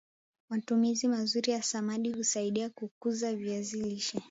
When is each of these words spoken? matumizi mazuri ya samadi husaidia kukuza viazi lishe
matumizi 0.49 1.07
mazuri 1.07 1.51
ya 1.51 1.63
samadi 1.63 2.09
husaidia 2.11 2.69
kukuza 2.69 3.35
viazi 3.35 3.81
lishe 3.81 4.19